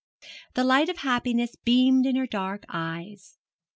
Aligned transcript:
The 0.55 0.63
light 0.63 0.89
of 0.89 0.97
happiness 0.97 1.55
beamed 1.55 2.07
in 2.07 2.15
her 2.15 2.25
dark 2.25 2.65
eyes. 2.69 3.37